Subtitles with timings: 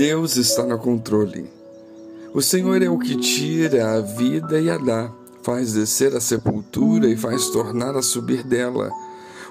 [0.00, 1.44] Deus está no controle.
[2.32, 7.06] O Senhor é o que tira a vida e a dá, faz descer a sepultura
[7.06, 8.90] e faz tornar a subir dela.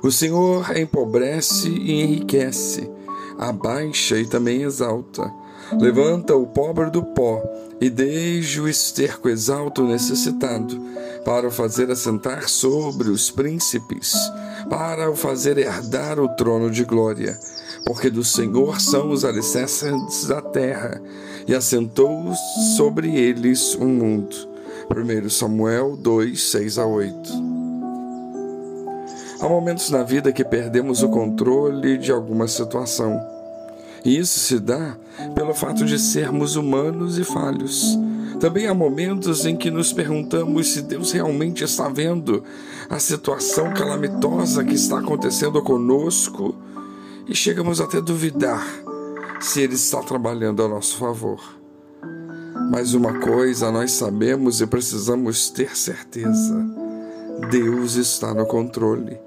[0.01, 2.89] O Senhor empobrece e enriquece,
[3.38, 5.31] abaixa e também exalta.
[5.79, 7.44] Levanta o pobre do pó
[7.79, 10.81] e desde o esterco exalta o necessitado,
[11.24, 14.16] para o fazer assentar sobre os príncipes,
[14.68, 17.38] para o fazer herdar o trono de glória
[17.85, 21.01] porque do Senhor são os alicerces da terra,
[21.47, 22.33] e assentou
[22.77, 24.35] sobre eles um mundo.
[24.89, 27.49] 1 Samuel 2, 6 a 8.
[29.41, 33.20] Há momentos na vida que perdemos o controle de alguma situação.
[34.03, 34.98] E isso se dá
[35.34, 37.98] pelo fato de sermos humanos e falhos.
[38.39, 42.43] Também há momentos em que nos perguntamos se Deus realmente está vendo
[42.89, 46.55] a situação calamitosa que está acontecendo conosco
[47.29, 48.67] e chegamos até a duvidar
[49.39, 51.39] se Ele está trabalhando a nosso favor.
[52.71, 56.59] Mas uma coisa nós sabemos e precisamos ter certeza:
[57.51, 59.17] Deus está no controle.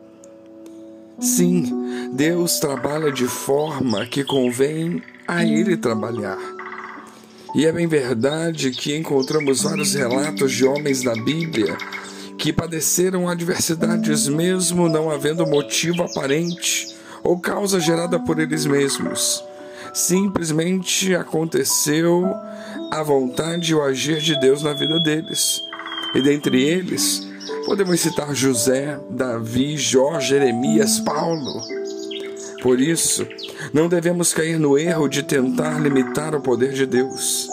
[1.20, 6.38] Sim, Deus trabalha de forma que convém a Ele trabalhar.
[7.54, 11.76] E é bem verdade que encontramos vários relatos de homens na Bíblia
[12.38, 19.44] que padeceram adversidades mesmo não havendo motivo aparente ou causa gerada por eles mesmos.
[19.92, 22.24] Simplesmente aconteceu
[22.90, 25.62] a vontade e o agir de Deus na vida deles.
[26.14, 27.26] E dentre eles,
[27.66, 31.62] podemos citar José, Davi, Jó, Jeremias, Paulo.
[32.62, 33.26] Por isso,
[33.72, 37.48] não devemos cair no erro de tentar limitar o poder de Deus.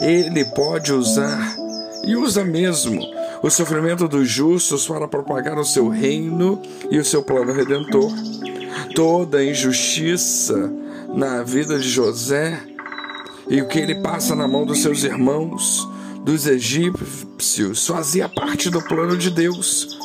[0.00, 1.56] Ele pode usar,
[2.04, 3.00] e usa mesmo,
[3.42, 6.60] o sofrimento dos justos para propagar o seu reino
[6.90, 8.12] e o seu plano redentor
[8.94, 10.72] toda injustiça
[11.14, 12.60] na vida de José
[13.48, 15.88] e o que ele passa na mão dos seus irmãos,
[16.24, 19.98] dos egípcios, fazia parte do plano de Deus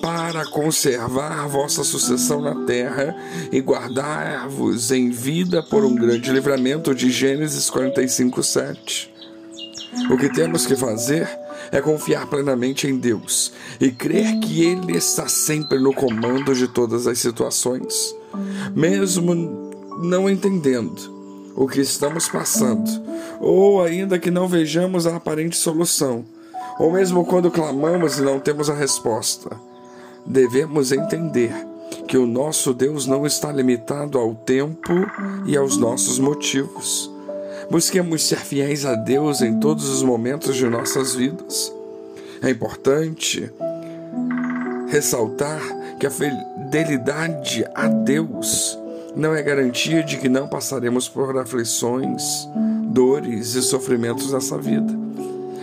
[0.00, 3.14] para conservar vossa sucessão na terra
[3.52, 9.14] e guardar-vos em vida por um grande livramento de Gênesis 45, 7.
[10.10, 11.28] O que temos que fazer
[11.70, 17.06] é confiar plenamente em Deus e crer que Ele está sempre no comando de todas
[17.06, 18.18] as situações
[18.74, 19.34] mesmo
[20.02, 21.20] não entendendo
[21.56, 22.88] o que estamos passando,
[23.40, 26.24] ou ainda que não vejamos a aparente solução,
[26.78, 29.50] ou mesmo quando clamamos e não temos a resposta,
[30.24, 31.52] devemos entender
[32.06, 34.92] que o nosso Deus não está limitado ao tempo
[35.46, 37.10] e aos nossos motivos.
[37.70, 41.72] Busquemos ser fiéis a Deus em todos os momentos de nossas vidas.
[42.42, 43.50] É importante
[44.88, 45.60] ressaltar
[46.00, 48.78] que a fidelidade a Deus
[49.14, 52.48] não é garantia de que não passaremos por aflições,
[52.86, 54.98] dores e sofrimentos nessa vida.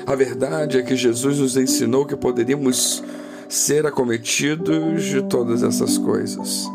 [0.05, 3.03] A verdade é que Jesus nos ensinou que poderíamos
[3.49, 6.69] ser acometidos de todas essas coisas.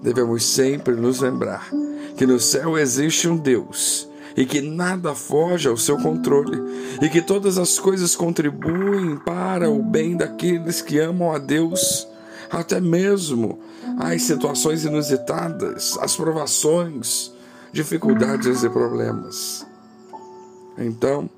[0.00, 1.68] Devemos sempre nos lembrar
[2.16, 6.60] que no céu existe um Deus e que nada foge ao seu controle,
[7.00, 12.08] e que todas as coisas contribuem para o bem daqueles que amam a Deus
[12.54, 13.58] até mesmo
[13.98, 17.32] as situações inusitadas, as provações,
[17.72, 19.66] dificuldades e problemas.
[20.78, 21.28] Então,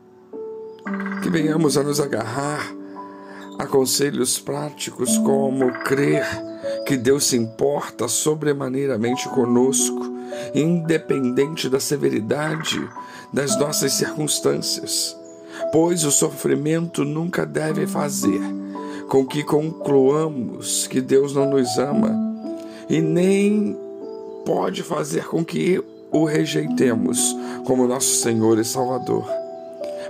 [1.22, 2.74] que venhamos a nos agarrar
[3.58, 6.26] a conselhos práticos como crer
[6.86, 10.14] que Deus se importa sobremaneiramente conosco,
[10.54, 12.86] independente da severidade
[13.32, 15.16] das nossas circunstâncias,
[15.72, 18.40] pois o sofrimento nunca deve fazer
[19.08, 22.14] com que concluamos que Deus não nos ama
[22.88, 23.76] e nem
[24.44, 29.26] pode fazer com que o rejeitemos como nosso Senhor e Salvador.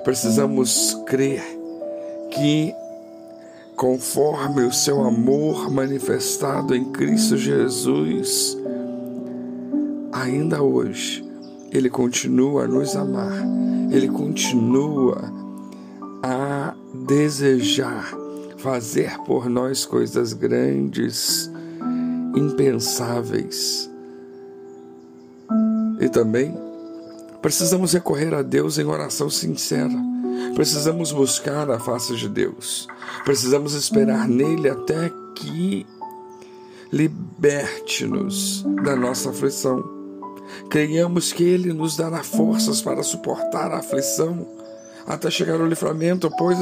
[0.04, 1.42] Precisamos crer
[2.30, 2.72] que,
[3.74, 8.56] conforme o seu amor manifestado em Cristo Jesus,
[10.12, 11.24] ainda hoje,
[11.72, 13.42] Ele continua a nos amar,
[13.90, 15.32] Ele continua
[16.22, 16.74] a
[17.06, 18.25] desejar
[18.66, 21.48] fazer por nós coisas grandes,
[22.34, 23.88] impensáveis.
[26.00, 26.52] E também
[27.40, 29.94] precisamos recorrer a Deus em oração sincera.
[30.56, 32.88] Precisamos buscar a face de Deus.
[33.24, 35.86] Precisamos esperar nele até que
[36.90, 39.84] liberte-nos da nossa aflição.
[40.68, 44.44] Creiamos que Ele nos dará forças para suportar a aflição
[45.06, 46.60] até chegar ao livramento, pois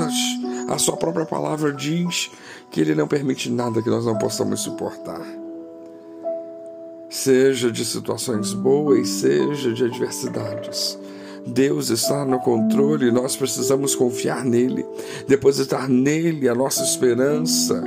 [0.69, 2.31] a sua própria palavra diz
[2.70, 5.22] que ele não permite nada que nós não possamos suportar.
[7.08, 10.99] seja de situações boas, seja de adversidades.
[11.46, 14.84] Deus está no controle e nós precisamos confiar nele,
[15.28, 17.84] depositar nele a nossa esperança,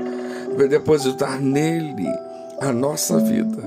[0.69, 2.07] depositar nele
[2.61, 3.61] a nossa vida,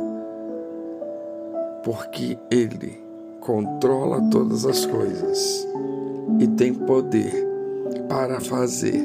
[1.84, 2.98] porque ele
[3.40, 5.66] controla todas as coisas
[6.38, 7.49] e tem poder
[8.08, 9.02] para fazer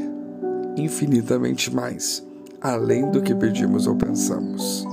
[0.78, 2.26] infinitamente mais,
[2.62, 4.86] além do que pedimos ou pensamos.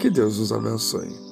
[0.00, 1.23] Que Deus nos abençoe.